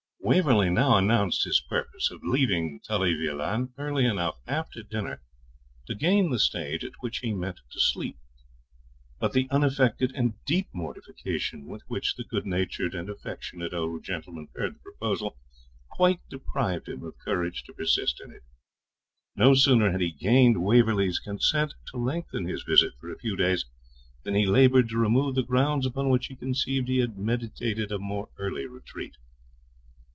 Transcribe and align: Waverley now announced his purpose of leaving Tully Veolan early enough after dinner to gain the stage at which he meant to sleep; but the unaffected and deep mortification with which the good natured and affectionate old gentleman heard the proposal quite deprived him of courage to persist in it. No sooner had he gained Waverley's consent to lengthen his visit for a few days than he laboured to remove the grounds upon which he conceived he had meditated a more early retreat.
Waverley 0.23 0.69
now 0.69 0.95
announced 0.97 1.43
his 1.43 1.59
purpose 1.59 2.09
of 2.11 2.23
leaving 2.23 2.79
Tully 2.85 3.15
Veolan 3.15 3.73
early 3.77 4.05
enough 4.05 4.35
after 4.47 4.81
dinner 4.81 5.21
to 5.87 5.95
gain 5.95 6.29
the 6.29 6.39
stage 6.39 6.85
at 6.85 6.93
which 6.99 7.17
he 7.17 7.33
meant 7.33 7.59
to 7.71 7.79
sleep; 7.81 8.17
but 9.19 9.33
the 9.33 9.49
unaffected 9.49 10.13
and 10.15 10.35
deep 10.45 10.67
mortification 10.73 11.65
with 11.65 11.81
which 11.87 12.15
the 12.15 12.23
good 12.23 12.45
natured 12.45 12.93
and 12.95 13.09
affectionate 13.09 13.73
old 13.73 14.03
gentleman 14.05 14.47
heard 14.55 14.75
the 14.75 14.79
proposal 14.79 15.37
quite 15.89 16.21
deprived 16.29 16.87
him 16.87 17.03
of 17.03 17.17
courage 17.17 17.63
to 17.63 17.73
persist 17.73 18.21
in 18.23 18.31
it. 18.31 18.43
No 19.35 19.53
sooner 19.55 19.91
had 19.91 20.01
he 20.01 20.11
gained 20.11 20.63
Waverley's 20.63 21.19
consent 21.19 21.73
to 21.87 21.97
lengthen 21.97 22.45
his 22.45 22.63
visit 22.63 22.93
for 23.01 23.11
a 23.11 23.17
few 23.19 23.35
days 23.35 23.65
than 24.23 24.35
he 24.35 24.45
laboured 24.45 24.87
to 24.89 24.97
remove 24.97 25.35
the 25.35 25.43
grounds 25.43 25.85
upon 25.85 26.09
which 26.09 26.27
he 26.27 26.35
conceived 26.37 26.87
he 26.87 26.99
had 26.99 27.17
meditated 27.17 27.91
a 27.91 27.99
more 27.99 28.29
early 28.37 28.65
retreat. 28.67 29.17